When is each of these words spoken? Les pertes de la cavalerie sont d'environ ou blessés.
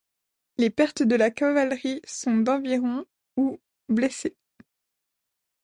Les 0.57 0.71
pertes 0.71 1.03
de 1.03 1.15
la 1.15 1.29
cavalerie 1.29 2.01
sont 2.07 2.37
d'environ 2.37 3.05
ou 3.37 3.59
blessés. 3.87 4.35